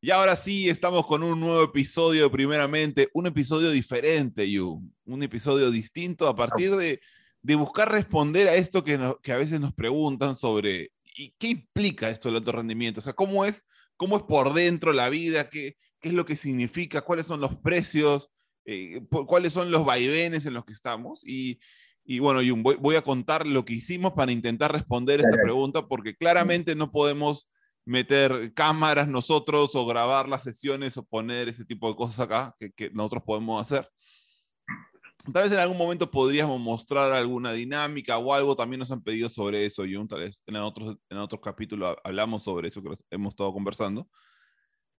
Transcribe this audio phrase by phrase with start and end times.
[0.00, 5.70] Y ahora sí, estamos con un nuevo episodio, primeramente, un episodio diferente, Yu, un episodio
[5.70, 7.00] distinto a partir de,
[7.56, 12.28] buscar responder a esto que, que a veces nos preguntan sobre ¿y qué implica esto
[12.28, 13.00] del alto rendimiento?
[13.00, 13.66] O sea, ¿cómo es,
[13.96, 15.48] cómo es por dentro la vida?
[15.48, 17.02] ¿Qué, qué es lo que significa?
[17.02, 18.30] ¿Cuáles son los precios?
[18.64, 21.26] Eh, ¿Cuáles son los vaivenes en los que estamos?
[21.26, 21.58] Y,
[22.04, 25.86] y bueno, Jun, voy, voy, a contar lo que hicimos para intentar responder esta pregunta,
[25.86, 27.48] porque claramente no podemos
[27.84, 32.72] meter cámaras nosotros o grabar las sesiones o poner ese tipo de cosas acá que,
[32.72, 33.88] que, nosotros podemos hacer.
[35.32, 39.28] Tal vez en algún momento podríamos mostrar alguna dinámica o algo, también nos han pedido
[39.28, 43.32] sobre eso, Jun, tal vez en otros, en otros capítulos hablamos sobre eso que hemos
[43.32, 44.08] estado conversando.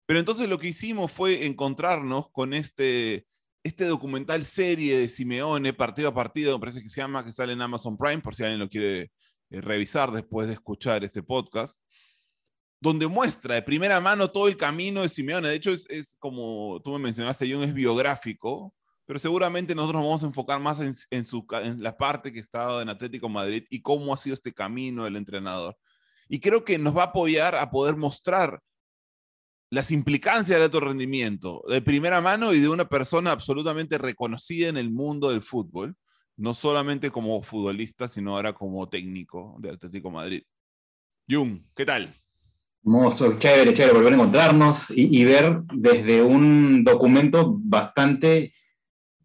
[0.05, 3.25] Pero entonces lo que hicimos fue encontrarnos con este,
[3.63, 7.53] este documental serie de Simeone, partido a partido, me parece que se llama, que sale
[7.53, 9.11] en Amazon Prime, por si alguien lo quiere
[9.49, 11.79] eh, revisar después de escuchar este podcast
[12.83, 15.47] donde muestra de primera mano todo el camino de Simeone.
[15.47, 20.23] De hecho, es, como tú me mencionaste, John, es biográfico, pero seguramente nosotros nos vamos
[20.23, 23.81] a enfocar más en, en, su, en la parte que estaba en Atlético Madrid y
[23.81, 25.77] cómo ha sido este camino del entrenador.
[26.27, 28.59] Y creo que nos va a apoyar a poder mostrar
[29.73, 34.77] las implicancias del alto rendimiento de primera mano y de una persona absolutamente reconocida en
[34.77, 35.95] el mundo del fútbol,
[36.37, 40.43] no solamente como futbolista, sino ahora como técnico de Atlético Madrid.
[41.27, 42.13] Jung, ¿qué tal?
[42.85, 48.53] Hermoso, chévere, chévere volver a encontrarnos y, ver desde un documento bastante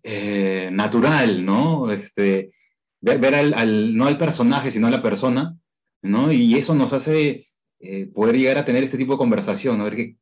[0.03, 1.93] eh, natural, ¿no?
[1.93, 2.55] Este,
[3.03, 5.59] ver, al, no al personaje, sino a la persona,
[6.01, 6.33] ¿no?
[6.33, 9.85] Y eso nos hace eh, poder llegar a tener este tipo de conversación, ¿no?
[9.85, 10.17] Ver que,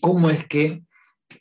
[0.00, 0.82] cómo es que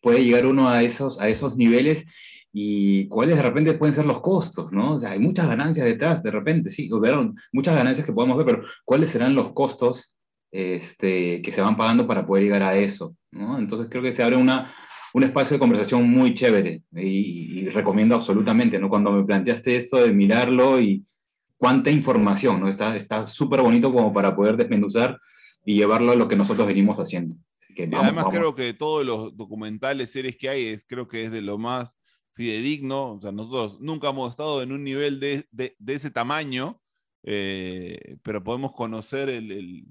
[0.01, 2.05] puede llegar uno a esos, a esos niveles
[2.51, 4.93] y cuáles de repente pueden ser los costos, ¿no?
[4.93, 8.45] O sea, hay muchas ganancias detrás, de repente, sí, hubieron muchas ganancias que podemos ver,
[8.45, 10.15] pero ¿cuáles serán los costos
[10.55, 13.13] este, que se van pagando para poder llegar a eso.
[13.31, 13.59] ¿no?
[13.59, 14.73] Entonces creo que se abre una,
[15.13, 18.79] un espacio de conversación muy chévere y, recomiendo absolutamente.
[18.79, 18.87] ¿no?
[18.87, 21.03] Cuando me planteaste esto de mirarlo y
[21.57, 22.69] cuánta información, ¿no?
[22.69, 25.19] está súper bonito como para poder desmenuzar
[25.65, 27.35] y llevarlo a lo que nosotros venimos haciendo.
[27.75, 28.39] Que vamos, además vamos.
[28.39, 31.97] creo que todos los documentales, series que hay, es, creo que es de lo más
[32.33, 33.13] fidedigno.
[33.13, 36.81] O sea, nosotros nunca hemos estado en un nivel de, de, de ese tamaño,
[37.23, 39.85] eh, pero podemos conocer el, el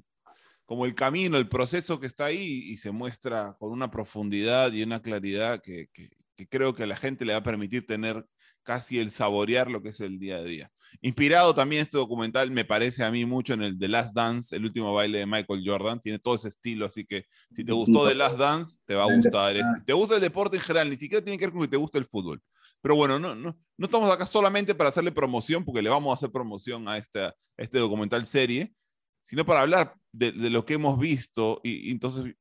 [0.65, 4.83] como el camino, el proceso que está ahí y se muestra con una profundidad y
[4.83, 8.25] una claridad que, que, que, creo que a la gente le va a permitir tener
[8.62, 10.72] casi el saborear lo que es el día a día.
[11.00, 14.65] Inspirado también este documental, me parece a mí mucho en el The Last Dance, el
[14.65, 18.15] último baile de Michael Jordan, tiene todo ese estilo, así que si te gustó The
[18.15, 19.56] Last Dance, te va a gustar.
[19.56, 19.69] Este.
[19.78, 21.77] Si te gusta el deporte en general, ni siquiera tiene que ver con que te
[21.77, 22.43] guste el fútbol.
[22.81, 26.15] Pero bueno, no, no, no estamos acá solamente para hacerle promoción, porque le vamos a
[26.15, 28.75] hacer promoción a, esta, a este documental serie,
[29.22, 31.60] sino para hablar de, de lo que hemos visto.
[31.65, 32.34] Y, y entonces,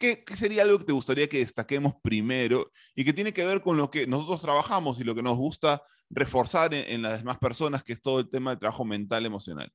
[0.00, 3.60] ¿qué, ¿qué, sería algo que te gustaría que destaquemos primero y que tiene que ver
[3.60, 7.84] con lo que nosotros trabajamos y lo que nos gusta reforzar en, las demás personas,
[7.84, 9.70] que es todo el tema del trabajo mental emocional?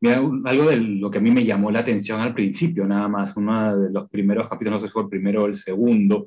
[0.00, 3.36] Mira, algo de lo que a mí me llamó la atención al principio, nada más,
[3.36, 6.26] uno de los primeros capítulos, no sé si fue el primero o el segundo,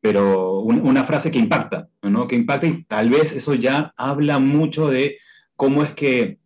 [0.00, 2.28] pero un, una frase que impacta, ¿no?
[2.28, 5.18] Que impacta y tal vez eso ya habla mucho de
[5.56, 6.39] cómo es que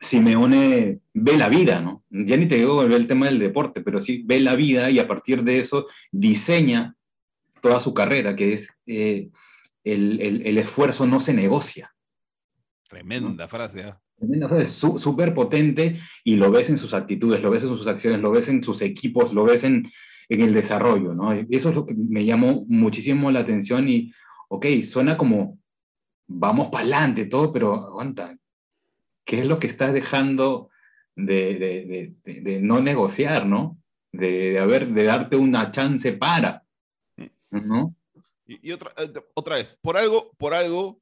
[0.00, 2.04] Simeone ve la vida, ¿no?
[2.08, 5.06] Ya ni te digo el tema del deporte, pero sí ve la vida y a
[5.06, 6.96] partir de eso diseña
[7.60, 9.28] toda su carrera, que es eh,
[9.84, 11.94] el, el, el, esfuerzo no se negocia.
[12.88, 13.48] Tremenda ¿no?
[13.48, 13.80] frase.
[13.80, 13.94] ¿eh?
[14.16, 18.20] Tremenda frase, súper potente y lo ves en sus actitudes, lo ves en sus acciones,
[18.20, 19.86] lo ves en sus equipos, lo ves en,
[20.30, 21.32] en el desarrollo, ¿no?
[21.32, 24.12] Eso es lo que me llamó muchísimo la atención y,
[24.48, 25.58] ok, suena como
[26.26, 28.36] vamos para adelante todo, pero aguanta,
[29.24, 30.70] ¿qué es lo que está dejando
[31.16, 33.78] de, de, de, no negociar, ¿no?
[34.12, 36.64] De, haber, de darte una chance para,
[37.50, 37.94] ¿no?
[38.46, 41.00] Y, y otra, eh, otra vez, por algo, por algo,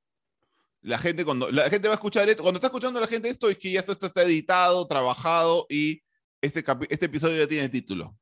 [0.83, 3.49] la gente cuando la gente va a escuchar esto, cuando está escuchando la gente esto,
[3.49, 6.03] es que ya esto, esto está editado, trabajado y
[6.41, 8.17] este, este episodio ya tiene título.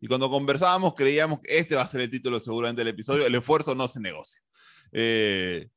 [0.00, 3.34] Y cuando conversábamos, creíamos que este va a ser el título seguramente del episodio, el
[3.34, 4.40] esfuerzo no se negocia.
[4.92, 5.68] Eh,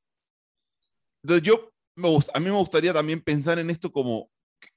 [1.23, 4.29] entonces yo me a mí me gustaría también pensar en esto como,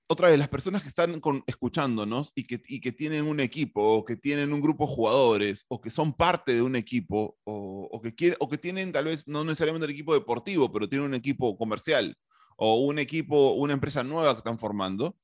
[0.07, 3.83] otra vez, las personas que están con, escuchándonos y que, y que tienen un equipo,
[3.83, 7.89] o que tienen un grupo de jugadores, o que son parte de un equipo, o,
[7.91, 11.09] o que, quiere, o que tienen tal vez no necesariamente el equipo deportivo, pero tienen
[11.09, 12.17] un equipo comercial,
[12.57, 15.17] o un equipo, una empresa nueva que están formando,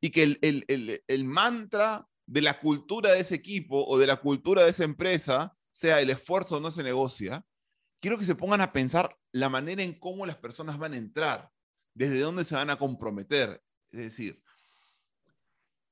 [0.00, 4.06] y que el, el, el, el mantra de la cultura de ese equipo o de
[4.06, 7.44] la cultura de esa empresa sea el esfuerzo no se negocia,
[8.00, 11.50] quiero que se pongan a pensar la manera en cómo las personas van a entrar,
[11.94, 13.62] desde dónde se van a comprometer.
[13.92, 14.42] Es decir,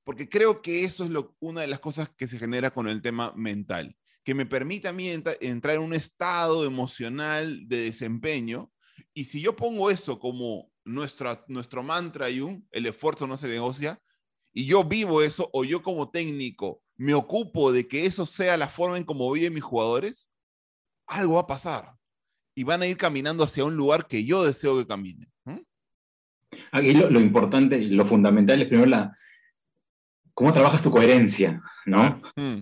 [0.05, 3.03] porque creo que eso es lo, una de las cosas que se genera con el
[3.03, 3.95] tema mental,
[4.25, 8.73] que me permite a mí entrar en un estado emocional de desempeño.
[9.13, 13.49] Y si yo pongo eso como nuestro, nuestro mantra, y un, el esfuerzo no se
[13.49, 14.01] negocia,
[14.53, 18.69] y yo vivo eso, o yo como técnico me ocupo de que eso sea la
[18.69, 20.31] forma en cómo viven mis jugadores,
[21.07, 21.98] algo va a pasar.
[22.59, 25.31] Y van a ir caminando hacia un lugar que yo deseo que caminen.
[26.73, 29.17] Aquí lo, lo importante, lo fundamental es primero la,
[30.35, 32.21] cómo trabajas tu coherencia, ¿no?
[32.35, 32.59] Mm.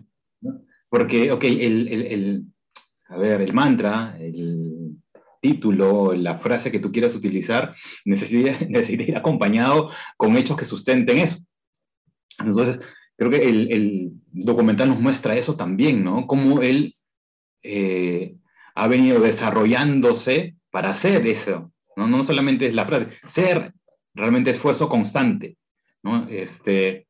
[0.91, 2.45] Porque, ok, el, el,
[3.09, 4.99] a ver, el mantra, el
[5.41, 11.21] título, la frase que tú quieras utilizar, necesita, necesita ir acompañado con hechos que sustenten
[11.21, 11.39] eso.
[12.39, 12.83] Entonces,
[13.17, 16.27] creo que el, el documental nos muestra eso también, ¿no?
[16.27, 16.99] Cómo él
[17.63, 18.37] eh,
[18.77, 22.07] ha venido desarrollándose para hacer eso, ¿no?
[22.07, 23.73] No solamente es la frase, ser
[24.15, 25.57] realmente esfuerzo constante,
[26.03, 26.29] ¿no?
[26.29, 27.09] Este,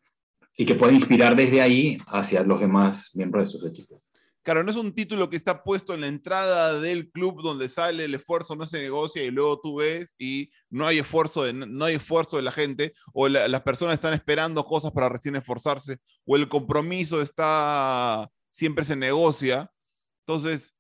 [0.57, 4.01] y que puede inspirar desde ahí hacia los demás miembros de sus equipos.
[4.45, 8.05] Claro, no es un título que está puesto en la entrada del club donde sale
[8.05, 11.85] el esfuerzo, no se negocia y luego tú ves y no hay esfuerzo de, no
[11.85, 16.37] hay esfuerzo de la gente o las personas están esperando cosas para recién esforzarse o
[16.37, 19.69] el compromiso está, siempre se negocia.
[20.25, 20.76] Entonces,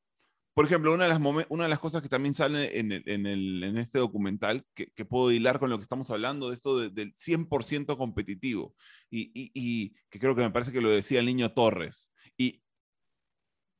[0.56, 1.20] por ejemplo, una de las,
[1.50, 5.04] una de las cosas que también sale en, en, el, en este documental, que, que,
[5.04, 8.74] puedo hilar con lo que estamos hablando, de esto del 100% competitivo,
[9.10, 12.62] y, y, y, que creo que me parece que lo decía el niño Torres, y,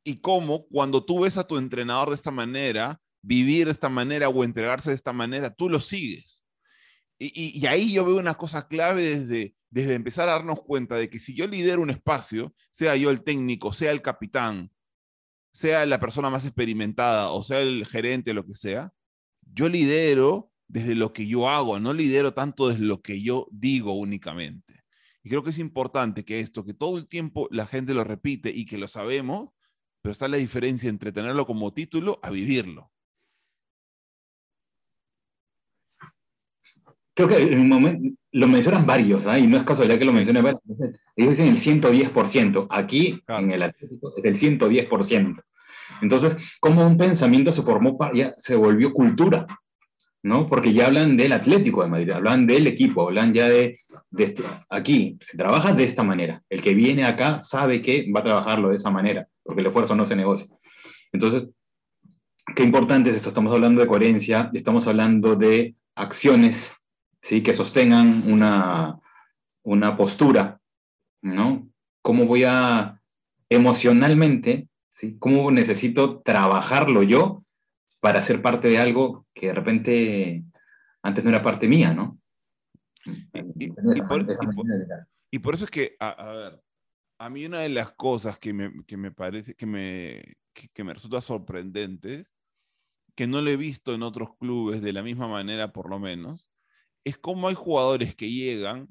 [0.05, 4.29] y cómo cuando tú ves a tu entrenador de esta manera, vivir de esta manera
[4.29, 6.45] o entregarse de esta manera, tú lo sigues.
[7.19, 11.09] Y, y, ahí yo veo una cosa clave desde, desde empezar a darnos cuenta de
[11.09, 14.71] que si yo lidero un espacio, sea yo el técnico, sea el capitán,
[15.57, 18.93] sea la persona más experimentada o sea el gerente, lo que sea,
[19.41, 23.95] yo lidero desde lo que yo hago, no lidero tanto desde lo que yo digo
[23.95, 24.85] únicamente.
[25.23, 28.51] Y creo que es importante que esto, que todo el tiempo la gente lo repite
[28.51, 29.49] y que lo sabemos,
[30.03, 32.93] pero está la diferencia entre tenerlo como título a vivirlo.
[37.17, 39.39] Creo que en un momento lo mencionan varios, ¿ah?
[39.39, 40.63] y no es casualidad que lo mencionen varios.
[41.17, 42.67] Ellos dicen el 110%.
[42.69, 45.43] Aquí, en el Atlético, es el 110%.
[46.03, 49.47] Entonces, como un pensamiento se formó, ya se volvió cultura,
[50.23, 50.47] ¿no?
[50.47, 53.79] Porque ya hablan del Atlético de Madrid, hablan del equipo, hablan ya de,
[54.11, 56.43] de este, aquí, se trabaja de esta manera.
[56.51, 59.97] El que viene acá sabe que va a trabajarlo de esa manera, porque el esfuerzo
[59.97, 60.55] no se negocia.
[61.13, 61.49] Entonces,
[62.55, 63.31] qué importante es esto.
[63.31, 66.76] Estamos hablando de coherencia, estamos hablando de acciones,
[67.27, 67.43] ¿sí?
[67.43, 69.01] Que sostengan una,
[69.63, 70.61] una postura,
[71.23, 71.69] ¿no?
[72.03, 73.01] ¿Cómo voy a
[73.49, 74.69] emocionalmente
[75.19, 77.45] ¿Cómo necesito trabajarlo yo
[78.01, 80.45] para ser parte de algo que de repente
[81.03, 82.19] antes no era parte mía, ¿no?
[83.55, 86.63] Y, por, eso es que, a, ver,
[87.19, 90.95] a mí una de las cosas que me, que me parece, que me, que, me
[90.95, 92.33] resulta sorprendentes,
[93.15, 96.49] que no lo he visto en otros clubes de la misma manera por lo menos,
[97.07, 98.89] es cómo hay jugadores que llegan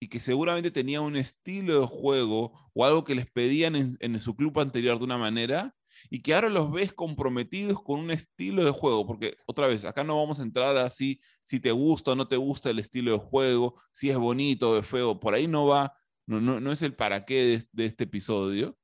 [0.00, 4.36] y que seguramente tenían un estilo de juego o algo que les pedían en, su
[4.36, 5.74] club anterior de una manera
[6.08, 10.04] y que ahora los ves comprometidos con un estilo de juego, porque otra vez, acá
[10.04, 13.18] no vamos a entrar así si te gusta o no te gusta el estilo de
[13.18, 15.92] juego, si es bonito o feo, por ahí no va,
[16.26, 18.78] no, no, es el para qué de, este episodio.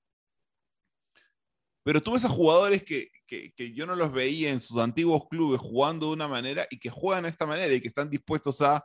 [1.85, 5.29] Pero tú ves a jugadores que, que, que, yo no los veía en sus antiguos
[5.29, 8.61] clubes jugando de una manera y que juegan de esta manera y que están dispuestos
[8.63, 8.85] a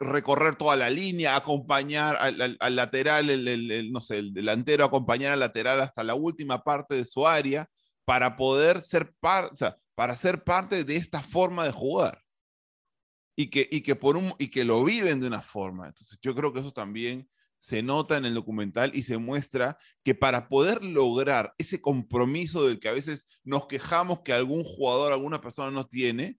[0.00, 5.80] recorrer toda la línea, acompañar al, lateral, el, no sé, el delantero, acompañar al lateral
[5.80, 7.68] hasta la última parte de su área
[8.04, 12.22] para poder ser parte, para ser parte de esta forma de jugar.
[13.38, 15.88] Y que, y, que por un, y que lo viven de una forma.
[15.88, 17.28] Entonces, yo creo que eso también
[17.58, 22.78] se nota en el documental y se muestra que para poder lograr ese compromiso del
[22.78, 26.38] que a veces nos quejamos que algún jugador, alguna persona no tiene,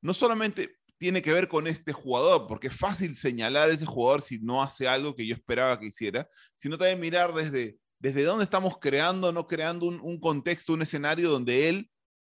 [0.00, 4.22] no solamente tiene que ver con este jugador, porque es fácil señalar a ese jugador
[4.22, 8.44] si no hace algo que yo esperaba que hiciera, sino también mirar desde, desde dónde
[8.44, 11.90] estamos creando, no creando un, contexto, un escenario donde él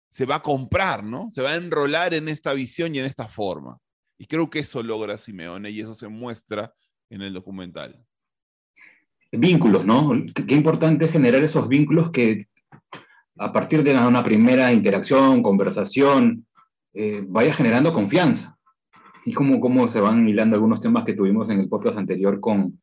[0.10, 1.30] se va a comprar, ¿no?
[1.32, 3.80] Se va a enrolar en esta visión y en esta forma.
[4.18, 6.74] Y creo que eso logra Simeone y eso se muestra
[7.12, 8.04] en el documental.
[9.32, 10.12] Vínculos, ¿no?
[10.34, 12.48] Qué importante es generar esos vínculos que
[13.38, 16.46] a partir de una primera interacción, conversación,
[16.94, 18.58] eh, vaya generando confianza.
[19.26, 22.82] Y como cómo se van hilando algunos temas que tuvimos en el podcast anterior con,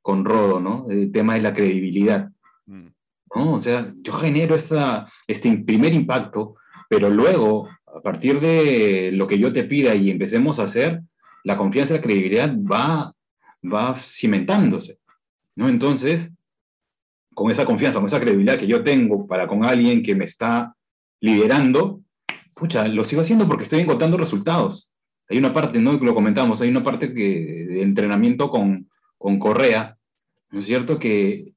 [0.00, 0.86] con Rodo, ¿no?
[0.88, 2.30] El tema de la credibilidad.
[2.66, 2.86] Mm.
[3.34, 3.54] ¿no?
[3.54, 6.56] O sea, yo genero esta, este primer impacto,
[6.88, 11.02] pero luego, a partir de lo que yo te pida y empecemos a hacer,
[11.44, 13.14] la confianza y la credibilidad va,
[13.72, 14.98] va cimentándose,
[15.54, 15.68] ¿no?
[15.68, 16.32] Entonces,
[17.34, 20.74] con esa confianza, con esa credibilidad que yo tengo para con alguien que me está
[21.20, 22.00] liderando,
[22.54, 24.90] pucha, lo sigo haciendo porque estoy encontrando resultados.
[25.28, 25.92] Hay una parte, ¿no?
[25.94, 29.94] Lo comentamos, hay una parte que, de entrenamiento con, con Correa,
[30.50, 30.98] ¿no es cierto?
[30.98, 31.52] Que,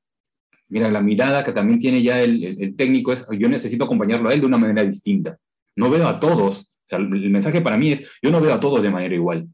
[0.67, 4.33] mira, la mirada que también tiene ya el, el, técnico es, yo necesito acompañarlo a
[4.33, 5.37] él de una manera distinta.
[5.75, 8.59] No veo a todos, o sea, el mensaje para mí es, yo no veo a
[8.59, 9.47] todos de manera igual.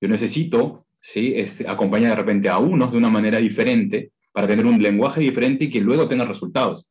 [0.00, 1.32] Yo necesito, ¿sí?
[1.36, 5.64] Este, acompañar de repente a unos de una manera diferente para tener un lenguaje diferente
[5.64, 6.88] y que luego tenga resultados.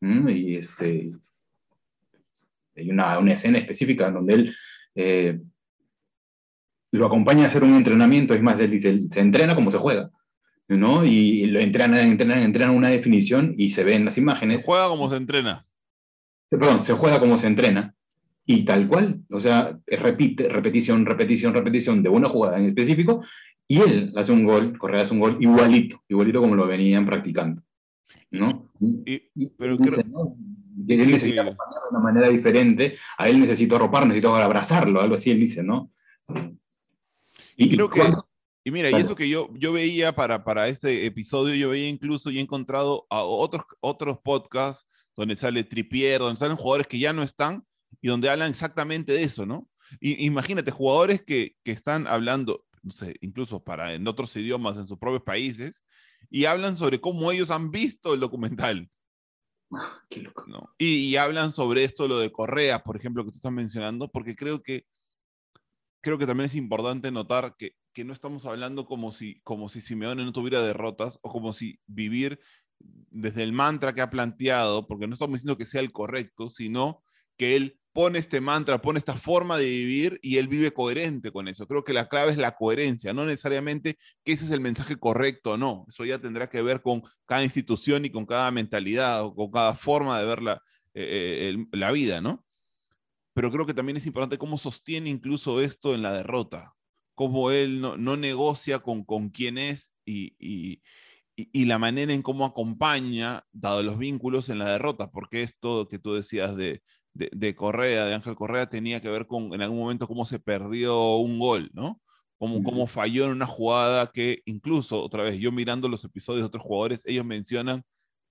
[0.00, 0.28] ¿Mm?
[0.28, 1.10] Y este,
[2.76, 4.56] hay una, una, escena específica en donde él
[4.94, 5.40] eh,
[6.92, 10.10] lo acompaña a hacer un entrenamiento, es más, él dice, se entrena como se juega,
[10.68, 11.04] ¿no?
[11.04, 14.58] Y lo entrena, entrena, entrena una definición y se ven las imágenes.
[14.58, 15.66] Se juega como se entrena.
[16.50, 17.94] Perdón, se juega como se entrena.
[18.52, 23.24] Y tal cual, o sea, repite, repetición, repetición, repetición de una jugada en específico,
[23.66, 27.62] y él hace un gol, Correa hace un gol igualito, igualito como lo venían practicando.
[28.30, 28.70] ¿no?
[29.06, 29.22] Y,
[29.56, 30.36] pero creo, ¿no?
[30.86, 31.56] él necesita de
[31.90, 35.90] una manera diferente, a él necesito arropar, necesito abrazarlo, algo así él dice, ¿no?
[37.56, 38.02] Y, creo que,
[38.64, 42.30] y mira, y eso que yo, yo veía para, para este episodio, yo veía incluso
[42.30, 47.14] y he encontrado a otros, otros podcasts donde sale Tripier, donde salen jugadores que ya
[47.14, 47.64] no están
[48.00, 49.68] y donde hablan exactamente de eso, ¿no?
[50.00, 54.86] Y, imagínate, jugadores que, que están hablando, no sé, incluso para en otros idiomas, en
[54.86, 55.84] sus propios países,
[56.30, 58.88] y hablan sobre cómo ellos han visto el documental.
[60.08, 60.44] Qué loco.
[60.46, 60.74] ¿no?
[60.78, 64.36] Y, y, hablan sobre esto, lo de Correa, por ejemplo, que tú estás mencionando, porque
[64.36, 64.86] creo que
[66.02, 69.80] creo que también es importante notar que, que no estamos hablando como si, como si
[69.80, 72.40] Simeone no tuviera derrotas o como si vivir
[72.80, 77.02] desde el mantra que ha planteado, porque no estamos diciendo que sea el correcto, sino
[77.38, 81.48] que él pone este mantra, pone esta forma de vivir y él vive coherente con
[81.48, 81.66] eso.
[81.66, 85.52] Creo que la clave es la coherencia, no necesariamente que ese es el mensaje correcto
[85.52, 85.86] o no.
[85.88, 89.74] Eso ya tendrá que ver con cada institución y con cada mentalidad o con cada
[89.74, 90.62] forma de ver la,
[90.94, 92.44] eh, el, la vida, ¿no?
[93.34, 96.74] Pero creo que también es importante cómo sostiene incluso esto en la derrota,
[97.14, 100.82] cómo él no, no negocia con, con quién es y, y,
[101.36, 105.98] y, la manera en cómo acompaña, dado los vínculos en la derrota, porque esto que
[105.98, 106.82] tú decías de,
[107.14, 110.38] de, de, Correa, de Ángel Correa, tenía que ver con en algún momento cómo se
[110.38, 112.00] perdió un gol, ¿no?
[112.38, 116.46] Cómo, cómo falló en una jugada que incluso, otra vez, yo mirando los episodios de
[116.48, 117.84] otros jugadores, ellos mencionan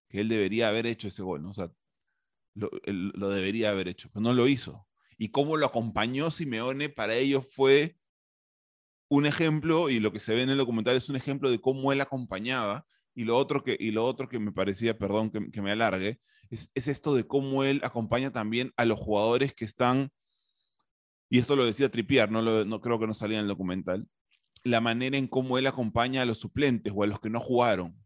[0.09, 1.51] que él debería haber hecho ese gol, ¿no?
[1.51, 1.71] O sea,
[2.55, 4.85] lo, él, lo debería haber hecho, pero no lo hizo.
[5.17, 7.95] Y cómo lo acompañó Simeone para ellos fue
[9.09, 11.91] un ejemplo, y lo que se ve en el documental es un ejemplo de cómo
[11.91, 12.85] él acompañaba.
[13.13, 16.19] Y lo otro que, y lo otro que me parecía, perdón que, que me alargue,
[16.51, 20.11] es, es, esto de cómo él acompaña también a los jugadores que están,
[21.29, 24.07] y esto lo decía Tripiar, no, no creo que no salía en el documental,
[24.63, 27.97] la manera en cómo él acompaña a los suplentes o a los que no jugaron.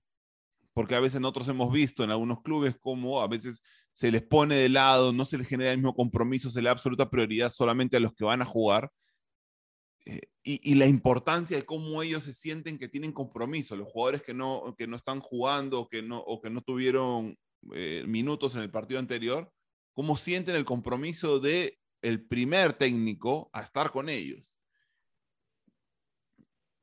[0.73, 4.55] Porque a veces nosotros hemos visto en algunos clubes cómo a veces se les pone
[4.55, 7.97] de lado, no se les genera el mismo compromiso, se le da absoluta prioridad solamente
[7.97, 8.91] a los que van a jugar.
[10.05, 14.21] Eh, y, y, la importancia de cómo ellos se sienten que tienen compromiso, los jugadores
[14.21, 17.35] que no, que no están jugando que no, o que no tuvieron
[17.73, 19.51] eh, minutos en el partido anterior,
[19.93, 24.59] cómo sienten el compromiso de el primer técnico a estar con ellos.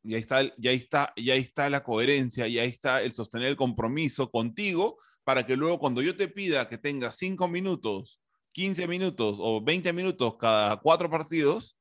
[0.02, 4.30] Y ahí está, ya está, ya está la coherencia, ya está el sostener el compromiso
[4.30, 8.20] contigo para que luego cuando yo te pida que tengas 5 minutos,
[8.52, 11.78] 15 minutos o 20 minutos cada cuatro partidos,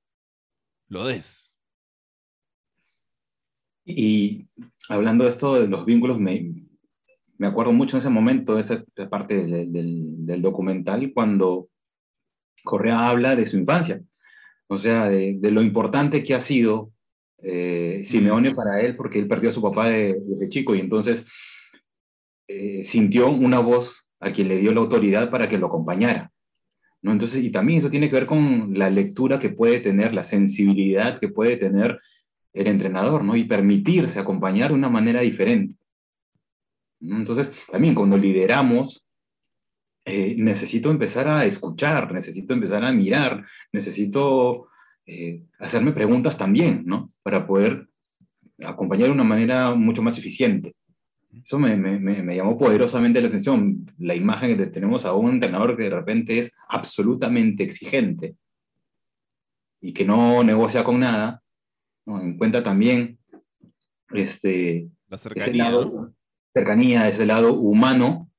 [0.87, 1.57] lo des.
[3.83, 4.47] Y
[4.87, 6.67] hablando de esto de los vínculos, me,
[7.41, 11.69] me acuerdo mucho en ese momento, esa parte del, del, del, documental, cuando
[12.63, 13.99] Correa habla de su infancia,
[14.67, 16.91] o sea, de, de lo importante que ha sido
[17.41, 21.25] eh, Simeone para él, porque él perdió a su papá desde de chico y entonces
[22.47, 26.31] eh, sintió una voz a quien le dio la autoridad para que lo acompañara.
[27.01, 27.11] ¿no?
[27.11, 31.19] Entonces, y también eso tiene que ver con la lectura que puede tener, la sensibilidad
[31.19, 31.99] que puede tener
[32.53, 33.35] el entrenador, ¿no?
[33.35, 35.80] Y permitirse acompañar de una manera diferente.
[37.01, 39.03] Entonces, también cuando lideramos,
[40.05, 44.67] eh, necesito empezar a escuchar, necesito empezar a mirar, necesito
[45.05, 47.11] eh, hacerme preguntas también, ¿no?
[47.23, 47.87] Para poder
[48.63, 50.75] acompañar de una manera mucho más eficiente.
[51.43, 55.77] Eso me, me, me, llamó poderosamente la atención, la imagen que tenemos a un entrenador
[55.77, 58.35] que de repente es absolutamente exigente
[59.79, 61.41] y que no negocia con nada,
[62.05, 62.21] ¿no?
[62.21, 63.17] en cuenta también
[64.09, 65.71] este, la cercanía,
[66.53, 68.29] cercanía, ese lado humano,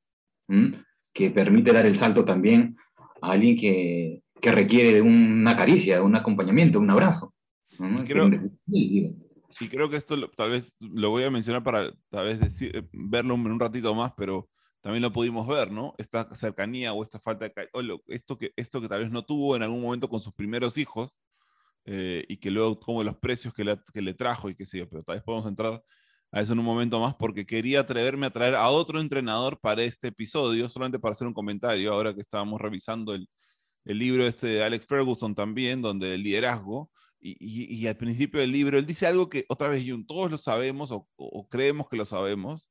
[0.48, 0.84] ¿m?
[1.12, 2.76] que permite dar el salto también
[3.20, 7.34] a alguien que, que requiere de una caricia, de un acompañamiento, un abrazo.
[7.78, 8.04] ¿no?
[8.04, 8.30] Creo,
[9.60, 12.88] y creo que esto tal vez lo voy a mencionar para tal vez decir, eh,
[12.92, 14.48] verlo en un ratito más, pero
[14.80, 15.94] también lo pudimos ver, ¿no?
[15.98, 17.68] Esta cercanía o esta falta de...
[17.72, 20.76] O esto, que, esto que tal vez no tuvo en algún momento con sus primeros
[20.76, 21.16] hijos
[21.84, 24.78] eh, y que luego como los precios que le, que le trajo y qué sé
[24.78, 25.82] yo, pero tal vez podemos entrar
[26.32, 29.82] a eso en un momento más porque quería atreverme a traer a otro entrenador para
[29.84, 33.28] este episodio, solamente para hacer un comentario, ahora que estábamos revisando el,
[33.84, 36.90] el libro este de Alex Ferguson también, donde el liderazgo,
[37.24, 41.48] y, al principio del libro, él dice algo que otra vez, todos lo sabemos o,
[41.48, 42.70] creemos que lo sabemos,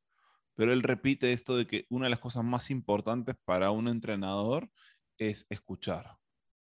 [0.56, 4.70] pero él repite esto de que una de las cosas más importantes para un entrenador
[5.18, 6.18] es escuchar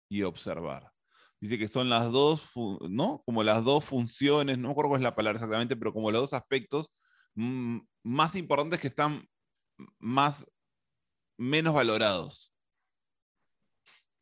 [0.09, 0.91] y observar.
[1.41, 2.51] Dice que son las dos,
[2.89, 3.21] ¿no?
[3.25, 6.21] Como las dos funciones, no me acuerdo cuál es la palabra exactamente, pero como los
[6.21, 6.91] dos aspectos
[7.35, 9.25] mm, más importantes que están
[9.99, 10.45] más,
[11.37, 12.53] menos valorados.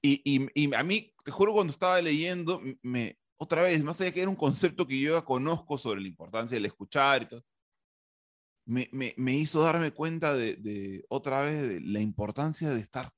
[0.02, 4.12] Y, y, y, a mí, te juro, cuando estaba leyendo, me, otra vez, más allá
[4.12, 7.44] que era un concepto que yo ya conozco sobre la importancia del escuchar y todo,
[8.66, 13.10] me, me, me hizo darme cuenta de, de, otra vez, de la importancia de estar,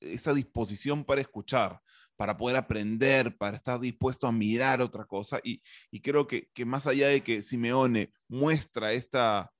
[0.00, 1.80] esa disposición para escuchar
[2.16, 5.40] para poder aprender, para estar dispuesto a mirar otra cosa.
[5.42, 5.60] Y,
[6.00, 9.52] creo que, que, más allá de que Simeone muestra esta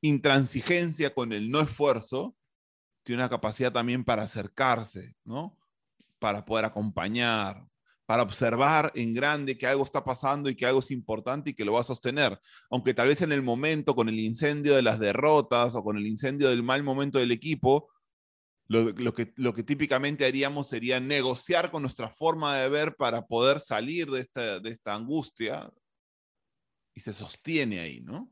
[0.00, 2.36] intransigencia con el no esfuerzo,
[3.04, 5.58] tiene una capacidad también para acercarse, ¿no?
[6.18, 7.66] Para poder acompañar,
[8.06, 11.64] para observar en grande que algo está pasando y que algo es importante y que
[11.64, 12.38] lo va a sostener.
[12.70, 16.06] Aunque tal vez en el momento, con el incendio de las derrotas o con el
[16.06, 17.88] incendio del mal momento del equipo,
[18.72, 23.60] lo, que, lo que típicamente haríamos sería negociar con nuestra forma de ver para poder
[23.60, 25.70] salir de esta, de esta angustia
[26.94, 28.30] y se sostiene ahí, ¿no?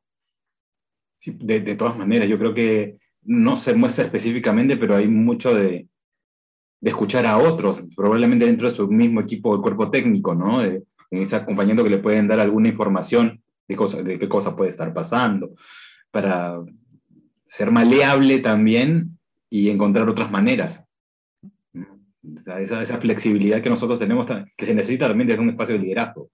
[1.19, 5.55] Sí, de, de, todas maneras, yo creo que no se muestra específicamente, pero hay mucho
[5.55, 5.87] de,
[6.81, 10.65] de escuchar a otros, probablemente dentro de su mismo equipo de cuerpo técnico, ¿no?
[10.65, 14.93] en ese acompañamiento que le pueden dar alguna información de, de qué cosa puede estar
[14.95, 15.55] pasando,
[16.11, 16.59] para
[17.49, 19.20] ser maleable también
[19.51, 20.87] y encontrar otras maneras.
[21.75, 25.75] O sea, esa, esa, flexibilidad que nosotros tenemos, que se necesita también desde un espacio
[25.75, 26.31] de liderazgo.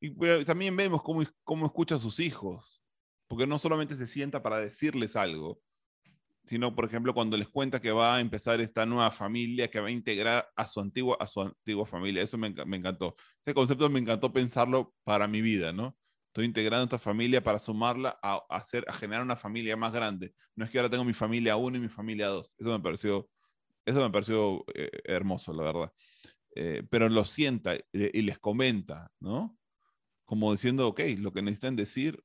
[0.00, 2.82] Y pero también vemos cómo, cómo escucha a sus hijos,
[3.28, 5.60] porque no solamente se sienta para decirles algo,
[6.44, 9.86] sino, por ejemplo, cuando les cuenta que va a empezar esta nueva familia, que va
[9.88, 12.22] a integrar a su antigua, a su antigua familia.
[12.22, 13.14] Eso me, me encantó.
[13.44, 15.96] Ese concepto me encantó pensarlo para mi vida, ¿no?
[16.32, 20.32] Estoy integrando esta familia para sumarla a, hacer, a generar una familia más grande.
[20.56, 22.54] No es que ahora tengo mi familia 1 y mi familia 2.
[22.58, 23.28] Eso me pareció,
[23.84, 25.92] eso me pareció eh, hermoso, la verdad.
[26.54, 29.58] Eh, pero lo sienta y, les comenta, ¿no?
[30.24, 32.24] Como diciendo, ok, lo que necesitan decir,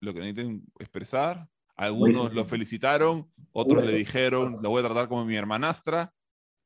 [0.00, 1.48] lo que necesitan expresar.
[1.76, 6.12] Algunos lo felicitaron, otros le dijeron, lo voy a tratar como mi hermanastra.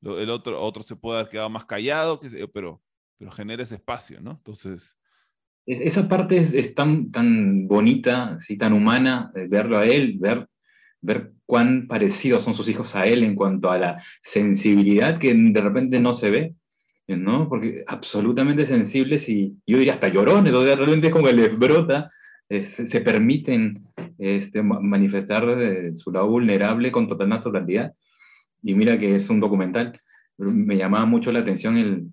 [0.03, 2.19] El otro, otro se puede haber quedado más callado,
[2.53, 2.83] pero,
[3.17, 4.33] pero genera ese espacio, ¿no?
[4.33, 4.99] Entonces,
[5.67, 8.57] esa parte es, es, tan, tan bonita, ¿sí?
[8.57, 10.47] tan humana, eh, verlo a él, ver,
[11.01, 15.61] ver cuán parecidos son sus hijos a él en cuanto a la sensibilidad que de
[15.61, 16.55] repente no se ve,
[17.07, 17.49] ¿no?
[17.49, 22.11] Porque absolutamente sensibles y yo diría hasta llorones, donde realmente como que les brota,
[22.49, 23.85] se, permiten
[24.19, 27.93] este, manifestar de su lado vulnerable con total naturalidad.
[28.63, 30.01] Y mira que es un documental,
[30.39, 32.07] me llamaba mucho la atención el...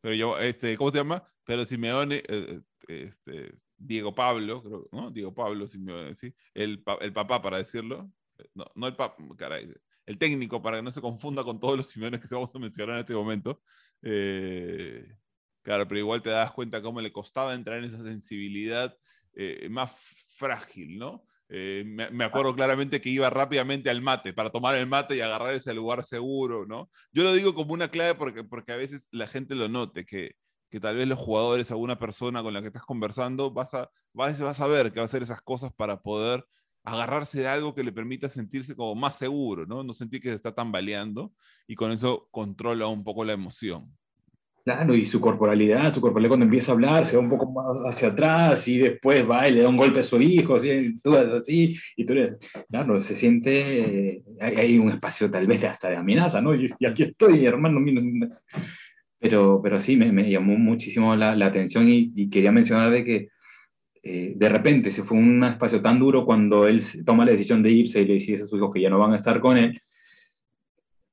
[0.00, 1.22] Pero yo, este, ¿cómo se llama?
[1.44, 5.10] Pero Simeone, eh, este, Diego Pablo, creo, ¿no?
[5.10, 6.34] Diego Pablo, Simeone, ¿sí?
[6.54, 8.10] el, el papá, para decirlo.
[8.54, 9.72] No, no el papá, caray,
[10.06, 12.96] el técnico, para que no se confunda con todos los Simeones que vamos a mencionar
[12.96, 13.62] en este momento.
[14.02, 15.06] Eh,
[15.62, 18.96] claro, pero igual te das cuenta cómo le costaba entrar en esa sensibilidad
[19.34, 19.92] eh, más
[20.36, 21.24] frágil, ¿no?
[21.54, 25.20] Eh, me, me, acuerdo claramente que iba rápidamente al mate para tomar el mate y
[25.20, 26.90] agarrar ese lugar seguro, ¿no?
[27.12, 30.36] Yo lo digo como una clave porque, porque a veces la gente lo note, que
[30.72, 34.40] que tal vez los jugadores, alguna persona con la que estás conversando, vas a, vas,
[34.40, 36.46] vas a ver que va a hacer esas cosas para poder
[36.82, 39.84] agarrarse de algo que le permita sentirse como más seguro, ¿no?
[39.84, 41.34] No sentir que se está tambaleando
[41.66, 43.94] y con eso controla un poco la emoción.
[44.64, 47.94] Claro, y su corporalidad, su corporalidad cuando empieza a hablar se va un poco más
[47.94, 51.14] hacia atrás y después va y le da un golpe a su hijo, así, tú
[51.14, 52.36] así, y tú le,
[52.70, 56.54] claro, se siente, hay, hay, un espacio tal vez hasta de amenaza, ¿no?
[56.54, 57.78] Y, aquí estoy, hermano,
[59.22, 63.04] pero, pero sí, me, me llamó muchísimo la, la atención y, y, quería mencionar de
[63.04, 63.28] que
[64.02, 67.70] eh, de repente se fue un espacio tan duro cuando él toma la decisión de
[67.70, 69.80] irse y le dice a sus hijos que ya no van a estar con él,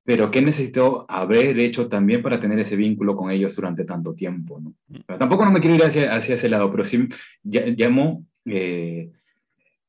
[0.03, 4.59] pero ¿qué necesitó haber hecho también para tener ese vínculo con ellos durante tanto tiempo?
[4.59, 4.71] ¿no?
[4.87, 5.01] Mm.
[5.05, 7.07] Pero tampoco no me quiero ir hacia, hacia ese lado, pero sí
[7.43, 9.11] llamó, eh,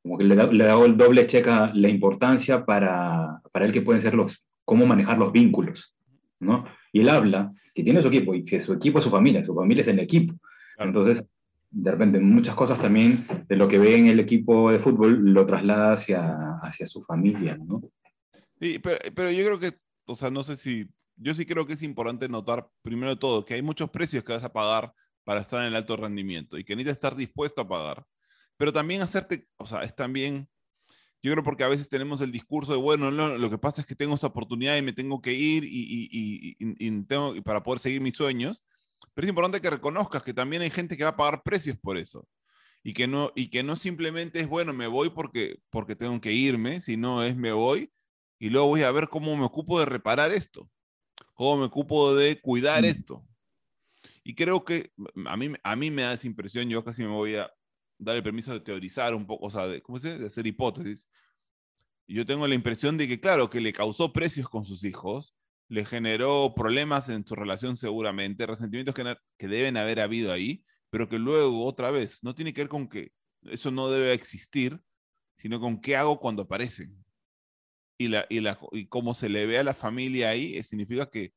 [0.02, 3.80] como que le da, le da el doble checa la importancia para, para él que
[3.80, 5.96] pueden ser los, cómo manejar los vínculos,
[6.38, 6.66] ¿no?
[6.92, 9.54] Y él habla que tiene su equipo y que su equipo es su familia, su
[9.54, 10.34] familia es el equipo.
[10.78, 11.24] Entonces,
[11.70, 15.46] de repente muchas cosas también de lo que ve en el equipo de fútbol lo
[15.46, 17.80] traslada hacia, hacia su familia, ¿no?
[18.60, 21.74] Sí, pero, pero yo creo que, o sea, no sé si, yo sí creo que
[21.74, 24.92] es importante notar, primero de todo, que hay muchos precios que vas a pagar
[25.24, 28.04] para estar en el alto rendimiento y que necesitas estar dispuesto a pagar.
[28.56, 30.48] Pero también hacerte, o sea, es también,
[31.22, 33.86] yo creo porque a veces tenemos el discurso de, bueno, no, lo que pasa es
[33.86, 37.62] que tengo esta oportunidad y me tengo que ir y, y, y, y tengo, para
[37.62, 38.64] poder seguir mis sueños.
[39.14, 41.98] Pero es importante que reconozcas que también hay gente que va a pagar precios por
[41.98, 42.26] eso.
[42.82, 46.32] Y que no, y que no simplemente es, bueno, me voy porque, porque tengo que
[46.32, 47.92] irme, sino es me voy
[48.38, 50.70] y luego voy a ver cómo me ocupo de reparar esto,
[51.34, 52.86] cómo me ocupo de cuidar mm.
[52.86, 53.26] esto.
[54.24, 54.92] Y creo que
[55.26, 57.52] a mí, a mí me da esa impresión, yo casi me voy a
[58.00, 60.20] dar el permiso de teorizar un poco, o sea, de, ¿cómo se dice?
[60.20, 61.08] de hacer hipótesis.
[62.08, 65.34] Yo tengo la impresión de que, claro, que le causó precios con sus hijos,
[65.68, 71.08] le generó problemas en su relación seguramente, resentimientos que, que deben haber habido ahí, pero
[71.08, 74.80] que luego, otra vez, no tiene que ver con que eso no debe existir,
[75.36, 76.96] sino con qué hago cuando aparecen.
[77.98, 81.08] Y, la, y, la, y cómo se le ve a la familia ahí, eh, significa
[81.10, 81.32] que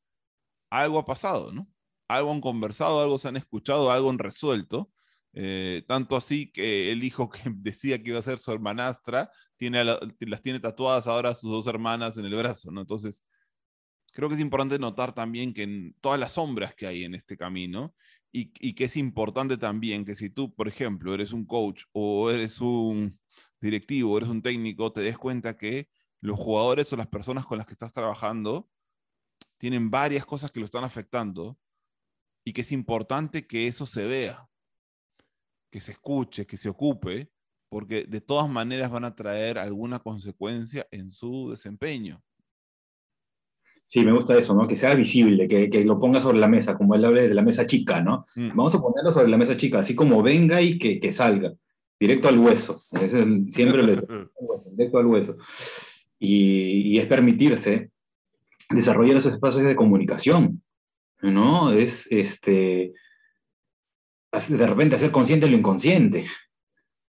[0.69, 1.67] algo ha pasado, ¿no?
[2.08, 4.91] Algo han conversado, algo se han escuchado, algo han resuelto.
[5.34, 9.84] Eh, tanto así que el hijo que decía que iba a ser su hermanastra, tiene
[9.84, 12.82] las tiene tatuadas ahora sus dos hermanas en el brazo, ¿no?
[12.82, 13.24] Entonces,
[14.13, 17.38] creo que es importante notar también que en todas las sombras que hay en este
[17.38, 17.96] camino
[18.32, 22.60] y, que es importante también que si tú, por ejemplo, eres un coach o eres
[22.62, 23.19] un
[23.62, 25.88] directivo, o eres un técnico, te des cuenta que
[26.19, 28.69] los jugadores o las personas con las que estás trabajando
[29.58, 31.60] tienen varias cosas que lo están afectando
[32.43, 34.48] y que es importante que eso se vea,
[35.74, 37.32] que se escuche, que se ocupe,
[37.68, 42.22] porque de todas maneras van a traer alguna consecuencia en su desempeño.
[43.88, 44.68] Sí, me gusta eso, ¿no?
[44.68, 47.42] Que sea visible, que, que lo ponga sobre la mesa, como él habla de la
[47.42, 48.28] mesa chica, ¿no?
[48.36, 48.50] Mm.
[48.50, 51.52] Vamos a ponerlo sobre la mesa chica, así como venga y que, que salga,
[52.00, 52.84] directo al hueso.
[53.50, 53.96] siempre lo
[54.78, 55.38] directo al hueso.
[56.20, 57.90] Y, y, es permitirse
[58.70, 60.62] desarrollar esos espacios de comunicación,
[61.24, 61.74] ¿no?
[61.74, 62.94] Es, este,
[64.34, 66.26] de repente hacer consciente lo inconsciente,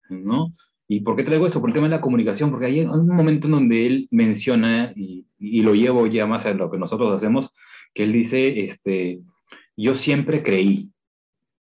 [0.10, 0.54] ¿no?
[0.88, 1.62] ¿Y por qué traigo esto?
[1.62, 5.26] Por el tema de la comunicación, porque hay un momento en donde él menciona, y,
[5.40, 7.54] lo llevo ya más a lo que nosotros hacemos,
[7.94, 9.20] que él dice, este,
[9.78, 10.92] yo siempre creí,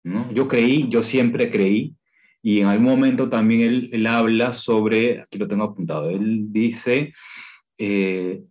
[0.04, 0.32] ¿no?
[0.34, 1.96] Yo creí, yo siempre creí,
[2.42, 7.14] y en algún momento también él, habla sobre, aquí lo tengo apuntado, él dice,
[7.78, 8.44] eh,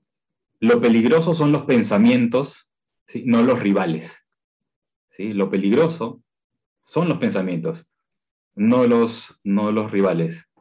[0.60, 2.72] lo peligroso son los pensamientos,
[3.06, 3.24] ¿sí?
[3.26, 4.24] no los rivales.
[5.10, 5.34] ¿sí?
[5.34, 6.21] Lo peligroso
[6.84, 7.88] son los pensamientos,
[8.54, 10.52] no los, no los rivales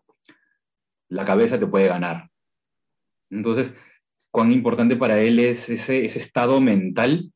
[1.12, 2.30] la cabeza te puede ganar.
[3.30, 3.78] Entonces,
[4.32, 7.32] cuán importante para él es ese, estado mental,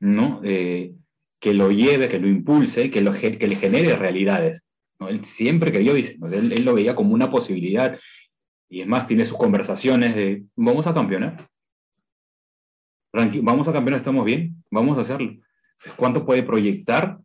[0.00, 0.40] ¿no?
[0.44, 0.92] Eh,
[1.38, 4.68] que lo lleve, que lo impulse, que, lo, que le genere realidades.
[4.98, 5.08] ¿no?
[5.08, 7.98] Él siempre creyó, él, él, lo veía como una posibilidad.
[8.68, 11.48] Y es más, tiene sus conversaciones de, vamos a campeonar.
[13.12, 15.36] Vamos a campeonar, estamos bien, vamos a hacerlo.
[15.96, 17.18] ¿Cuánto puede proyectar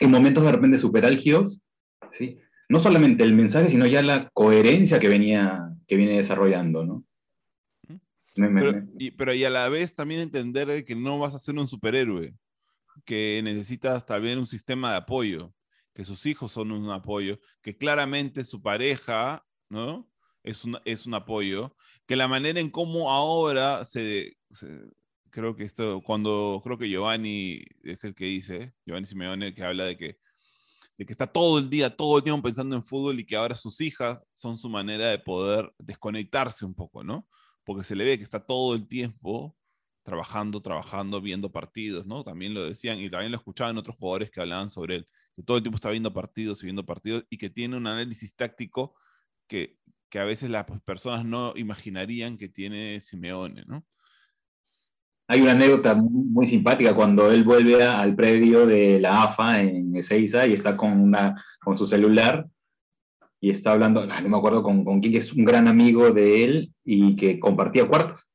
[0.00, 1.60] en momentos de repente superálgidos?
[2.12, 2.38] ¿sí?
[2.70, 7.04] no solamente el mensaje, sino ya la coherencia que venía, que viene desarrollando, ¿no?
[8.36, 11.66] pero, y, pero y a la vez también entender que no vas a ser un
[11.66, 12.32] superhéroe,
[13.04, 15.52] que necesitas también un sistema de apoyo,
[15.92, 20.08] que sus hijos son un apoyo, que claramente su pareja, ¿no?
[20.44, 21.74] Es un, es un apoyo,
[22.06, 24.36] que la manera en cómo ahora se,
[25.30, 29.84] creo que esto, cuando creo que Giovanni es el que dice, Giovanni Simeone, que habla
[29.84, 30.18] de que
[31.00, 33.56] de que está todo el día, todo el tiempo pensando en fútbol y que ahora
[33.56, 37.26] sus hijas son su manera de poder desconectarse un poco, ¿no?
[37.64, 39.56] Porque se le ve que está todo el tiempo
[40.02, 42.22] trabajando, trabajando, viendo partidos, ¿no?
[42.22, 45.56] También lo decían y también lo escuchaban otros jugadores que hablaban sobre él, que todo
[45.56, 48.94] el tiempo está viendo partidos y viendo partidos y que tiene un análisis táctico
[49.48, 49.78] que,
[50.10, 53.86] que a veces las personas no imaginarían que tiene Simeone, ¿no?
[55.32, 60.44] Hay una anécdota muy, simpática cuando él vuelve al predio de la AFA en Ezeiza
[60.44, 62.48] y está con, una, con su celular
[63.40, 66.44] y está hablando, no me acuerdo con, con quién, que es un gran amigo de
[66.44, 68.28] él y que compartía cuartos.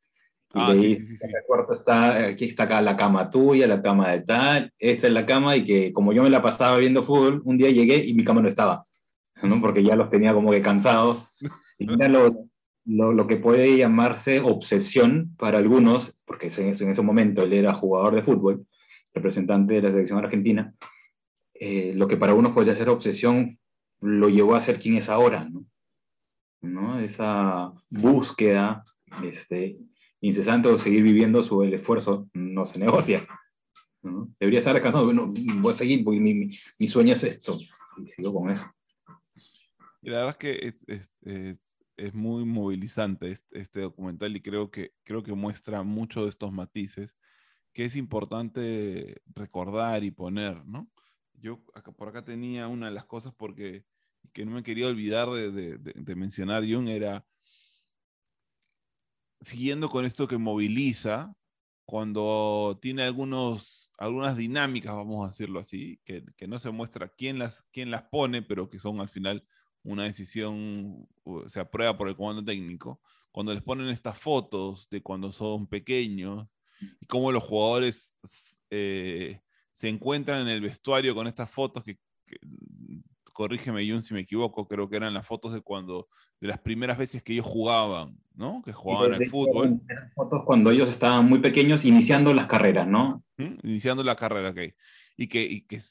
[0.53, 4.11] Y ah, le dice, el cuarto está, aquí está acá la cama tuya, la cama
[4.11, 7.41] de tal, esta es la cama y que como yo me la pasaba viendo fútbol,
[7.43, 8.85] un día llegué y mi cama no estaba,
[9.43, 9.59] ¿no?
[9.59, 11.27] porque ya los tenía como que cansados.
[11.77, 12.47] Y mira lo,
[12.85, 17.73] lo, que puede llamarse obsesión para algunos, porque en ese, en ese momento él era
[17.73, 18.65] jugador de fútbol,
[19.13, 20.73] representante de la selección argentina,
[21.53, 23.49] eh, lo que para unos podría ser obsesión
[24.01, 25.65] lo llevó a ser quien es ahora, ¿no?
[26.61, 26.99] ¿No?
[26.99, 28.83] Esa búsqueda
[29.23, 29.77] este,
[30.19, 33.25] incesante de seguir viviendo su el esfuerzo no se negocia.
[34.39, 37.57] Debería estar descansando, bueno, voy a seguir porque mi, mi, sueño es esto.
[37.97, 38.65] Y sigo con eso.
[40.01, 41.57] Y la verdad es que es, es, es,
[42.13, 47.15] muy movilizante este, documental y creo que, creo que muestra mucho de estos matices
[47.73, 50.89] que es importante recordar y poner, ¿no?
[51.33, 51.61] Yo
[51.97, 53.85] por acá tenía una de las cosas porque
[54.33, 57.25] que no me quería olvidar de, de, de mencionar, Jung, era
[59.41, 61.35] siguiendo con esto que moviliza,
[61.85, 67.37] cuando tiene algunos, algunas dinámicas, vamos a decirlo así, que, que, no se muestra quién
[67.37, 69.47] las, quién las pone, pero que son al final
[69.85, 71.07] una decisión,
[71.47, 72.99] se aprueba por el comando técnico,
[73.31, 76.47] cuando les ponen estas fotos de cuando son pequeños
[76.99, 78.13] y cómo los jugadores
[78.69, 79.39] eh,
[79.71, 82.37] se encuentran en el vestuario con estas fotos que, que
[83.35, 86.07] corrígeme Jun si me equivoco, creo que eran las fotos de cuando,
[86.39, 88.61] de las primeras veces que ellos jugaban, ¿no?
[88.63, 89.81] Que jugaban al fútbol.
[89.89, 93.23] Eran fotos cuando ellos estaban muy pequeños iniciando las carreras, ¿no?
[93.37, 94.73] Iniciando la carrera, ok.
[95.17, 95.81] Y que, y que,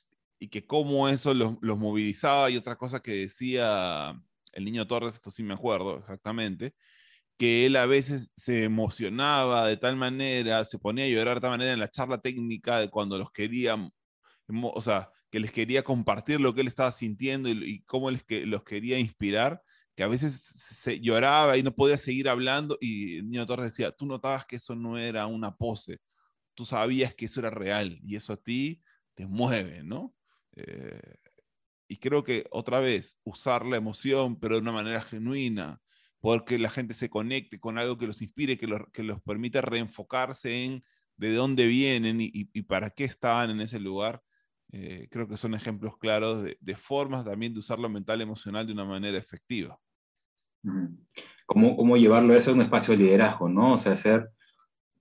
[0.45, 4.15] y que cómo eso los, los movilizaba y otra cosa que decía
[4.53, 6.75] el niño Torres, esto sí me acuerdo exactamente,
[7.39, 11.51] que él a veces se emocionaba de tal manera, se ponía a llorar de tal
[11.53, 13.91] manera en la charla técnica de cuando los querían,
[14.63, 18.45] o sea, que les quería compartir lo que él estaba sintiendo y, cómo les que,
[18.45, 19.63] los quería inspirar,
[19.97, 23.93] que a veces se lloraba y no podía seguir hablando y el niño Torres decía,
[23.93, 26.01] tú notabas que eso no era una pose,
[26.55, 28.83] tú sabías que eso era real y eso a ti
[29.15, 30.15] te mueve, ¿no?
[30.57, 31.17] Eh,
[31.89, 35.81] y creo que otra vez, usar la emoción, pero de una manera genuina,
[36.21, 39.61] porque la gente se conecte con algo que los inspire, que los, que los permita
[39.61, 40.85] reenfocarse en
[41.17, 44.21] de dónde vienen y, y, para qué estaban en ese lugar,
[44.73, 48.73] eh, creo que son ejemplos claros de, formas también de usar lo mental emocional de
[48.73, 49.79] una manera efectiva.
[51.47, 53.75] ¿Cómo, cómo llevarlo eso a un espacio de liderazgo, ¿no?
[53.75, 54.31] O sea, hacer,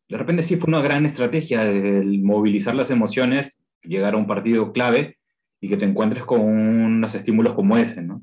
[0.09, 4.71] de repente sí fue una gran estrategia el movilizar las emociones, llegar a un partido
[4.73, 5.17] clave
[5.63, 8.21] y que te encuentres con unos estímulos como ese, ¿no?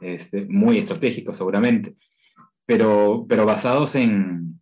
[0.00, 1.94] Este, muy estratégicos seguramente,
[2.66, 4.60] pero, pero basados en,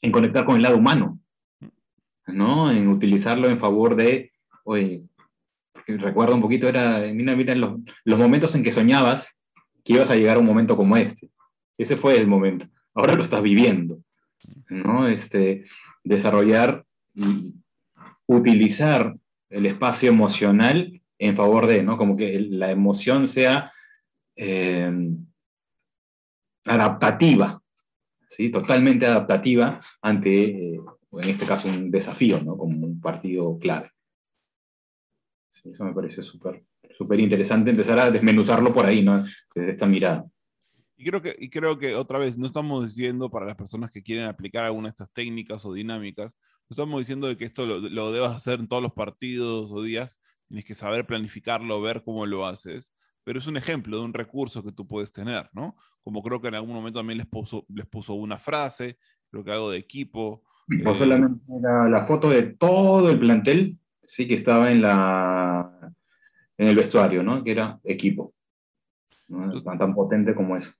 [0.00, 1.20] en conectar con el lado humano,
[2.26, 2.70] ¿no?
[2.70, 4.32] En utilizarlo en favor de,
[4.64, 5.02] oye,
[5.86, 9.38] recuerdo un poquito, era, mira, mira los, los, momentos en que soñabas
[9.84, 11.28] que ibas a llegar a un momento como este.
[11.76, 12.64] Ese fue el momento.
[12.94, 13.98] Ahora lo estás viviendo,
[14.70, 15.06] ¿no?
[15.06, 15.66] Este,
[16.02, 17.56] desarrollar y
[18.26, 19.12] utilizar
[19.50, 21.96] el espacio emocional en favor de, ¿no?
[21.96, 23.72] Como que la emoción sea
[24.36, 24.92] eh,
[26.64, 27.62] adaptativa,
[28.28, 28.50] ¿sí?
[28.50, 30.80] Totalmente adaptativa ante, eh,
[31.12, 32.56] en este caso, un desafío, ¿no?
[32.56, 33.90] Como un partido clave.
[35.64, 36.64] Eso me parece súper
[36.96, 39.24] súper interesante empezar a desmenuzarlo por ahí, ¿no?
[39.54, 40.24] Desde esta mirada.
[40.96, 44.02] Y creo, que, y creo que otra vez, no estamos diciendo para las personas que
[44.02, 46.32] quieren aplicar alguna de estas técnicas o dinámicas,
[46.68, 49.82] no estamos diciendo de que esto lo, lo debas hacer en todos los partidos o
[49.82, 52.92] días, tienes que saber planificarlo, ver cómo lo haces,
[53.24, 55.76] pero es un ejemplo de un recurso que tú puedes tener, ¿no?
[56.02, 58.98] Como creo que en algún momento también les puso, les puso una frase,
[59.30, 60.44] creo que algo de equipo.
[60.68, 65.92] Eh, solamente la, la foto de todo el plantel sí que estaba en, la,
[66.56, 67.42] en el vestuario, ¿no?
[67.42, 68.32] Que era equipo.
[69.28, 69.60] ¿no?
[69.62, 70.72] tan, potente como eso.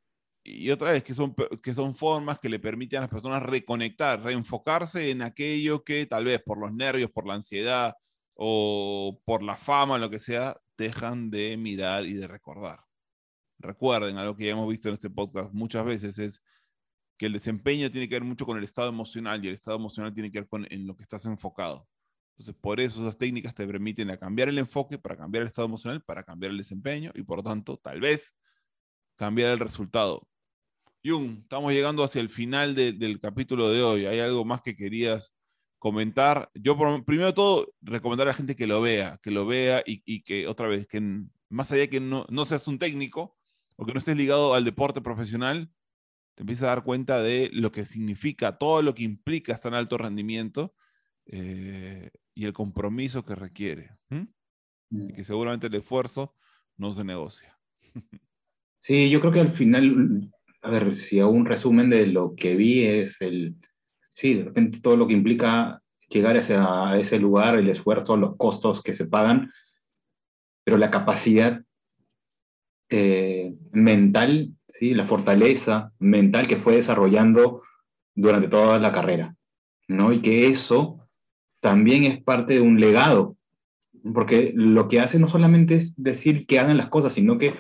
[0.45, 4.23] Y otra vez, que son, que son formas que le permiten a las personas reconectar,
[4.23, 7.97] reenfocarse en aquello que tal vez por los nervios, por la ansiedad
[8.37, 12.81] o por la fama, lo que sea, dejan de mirar y de recordar.
[13.59, 16.43] Recuerden, algo que ya hemos visto en este podcast muchas veces es
[17.17, 20.13] que el desempeño tiene que ver mucho con el estado emocional y el estado emocional
[20.13, 21.89] tiene que ver con en lo que estás enfocado.
[22.33, 26.03] Entonces, por eso esas técnicas te permiten cambiar el enfoque, para cambiar el estado emocional,
[26.03, 28.35] para cambiar el desempeño y por tanto, tal vez,
[29.17, 30.29] cambiar el resultado.
[31.03, 34.07] Jung, estamos llegando hacia el final del capítulo de hoy.
[34.07, 35.35] ¿Hay algo más que querías
[35.87, 36.51] comentar?
[36.53, 40.23] Yo, primero de todo, recomendar a la gente que lo vea, que lo vea y,
[40.23, 41.01] que, otra vez, que
[41.49, 43.37] más allá de que no, no seas un técnico
[43.77, 45.71] o que no estés ligado al deporte profesional,
[46.35, 49.97] te empieces a dar cuenta de lo que significa, todo lo que implica estar alto
[49.97, 50.75] rendimiento
[51.27, 53.93] eh, y el compromiso que requiere.
[54.91, 56.35] Y que seguramente el esfuerzo
[56.77, 57.57] no se negocia.
[58.81, 62.57] Sí, yo creo que al final, a ver, si hago un resumen de lo que
[62.57, 63.57] vi es el,
[64.17, 68.83] sí, de repente todo lo que implica llegar a ese lugar, el esfuerzo, los costos
[68.83, 69.53] que se pagan,
[70.65, 71.63] pero la capacidad
[72.89, 74.95] eh, mental, ¿sí?
[74.95, 77.63] la fortaleza mental que fue desarrollando
[78.15, 79.37] durante toda la carrera,
[79.89, 80.13] ¿no?
[80.13, 81.07] Y que eso
[81.61, 83.37] también es parte de un legado,
[84.15, 87.53] porque lo que hace no solamente es decir que hagan las cosas, sino que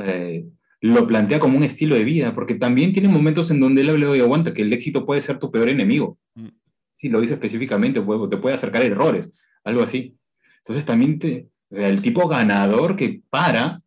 [0.00, 0.46] eh,
[0.82, 4.16] lo plantea como un estilo de vida, porque también tiene momentos en donde él habla
[4.16, 6.18] y aguanta que el éxito puede ser tu peor enemigo.
[6.34, 6.48] Mm.
[6.92, 9.38] Si lo dice específicamente, te puede acercar errores.
[9.62, 10.16] algo así.
[10.58, 13.80] Entonces también te, o sea, el tipo ganador que para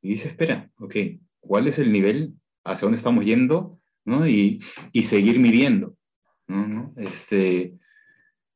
[0.00, 0.94] y dice, espera, ok,
[1.40, 2.34] ¿cuál es el nivel?
[2.64, 3.80] ¿Hacia dónde estamos yendo?
[4.04, 4.26] ¿no?
[4.28, 4.60] Y,
[4.92, 5.96] y seguir midiendo.
[6.46, 6.94] ¿no?
[6.96, 7.74] Este,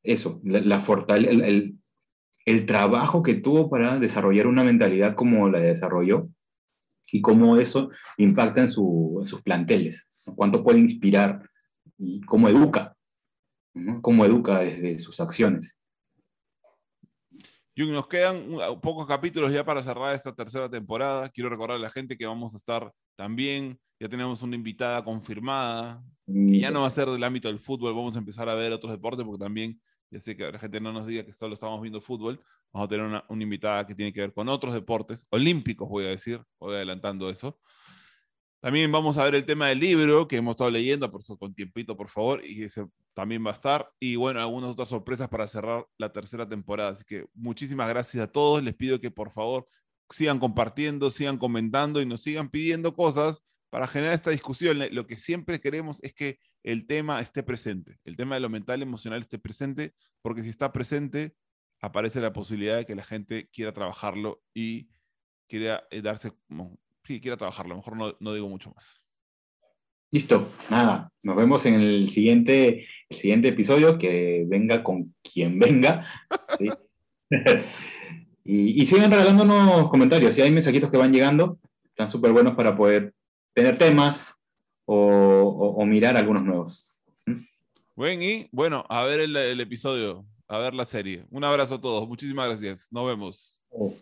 [0.05, 1.75] eso, la, la el, el,
[2.45, 6.29] el, trabajo que tuvo para desarrollar una mentalidad como la desarrolló
[7.13, 11.49] y cómo eso impacta en, su, en sus planteles, cuánto puede inspirar
[11.99, 12.97] y cómo educa,
[13.75, 14.01] ¿no?
[14.03, 15.79] cómo educa desde sus acciones.
[17.77, 21.29] Y nos quedan pocos capítulos ya para cerrar esta tercera temporada.
[21.29, 26.01] Quiero recordar a la gente que vamos a estar también, ya tenemos una invitada confirmada,
[26.27, 28.73] y ya no va a ser del ámbito del fútbol, vamos a empezar a ver
[28.73, 31.81] otros deportes, porque también, ya sé que la gente no nos diga que solo estamos
[31.83, 32.41] viendo fútbol,
[32.75, 36.05] vamos a tener una, una invitada que tiene que ver con otros deportes, olímpicos voy
[36.05, 37.59] a decir, voy adelantando eso.
[38.61, 41.55] También vamos a ver el tema del libro que hemos estado leyendo, por eso con
[41.55, 43.91] tiempito, por favor, y ese también va a estar.
[44.01, 46.93] Y bueno, algunas otras sorpresas para cerrar la tercera temporada.
[46.93, 48.63] Así que muchísimas gracias a todos.
[48.63, 49.69] Les pido que por favor
[50.09, 54.79] sigan compartiendo, sigan comentando y nos sigan pidiendo cosas para generar esta discusión.
[54.93, 58.81] Lo que siempre queremos es que el tema esté presente, el tema de lo mental
[58.81, 61.35] emocional esté presente, porque si está presente,
[61.85, 64.89] aparece la posibilidad de que la gente quiera trabajarlo y
[65.47, 66.33] quiera eh, darse
[67.05, 67.75] sí, quiera trabajarlo.
[67.75, 69.03] A lo mejor no, no, digo mucho más.
[70.11, 71.13] Listo, nada.
[71.23, 76.07] Nos vemos en el siguiente, el siguiente episodio, que venga con quien venga.
[78.45, 80.35] y, y, sigan regalándonos comentarios.
[80.35, 83.13] Si hay mensajitos que van llegando, están súper buenos para poder
[83.53, 84.35] tener temas
[84.87, 86.95] o, o, o mirar algunos nuevos.
[87.97, 91.27] Buen, y bueno, a ver el, el, episodio, a ver la serie.
[91.31, 92.09] Un abrazo a todos.
[92.09, 92.89] Muchísimas gracias.
[92.91, 93.61] Nos vemos.
[93.71, 93.95] Oh.